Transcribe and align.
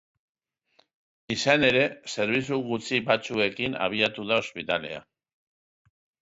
Izan 1.35 1.65
ere, 1.67 1.83
zerbitzu 2.13 2.57
gutxi 2.71 3.01
batzuekin 3.11 3.77
abiatu 3.89 4.27
da 4.33 4.41
ospitalea. 4.47 5.05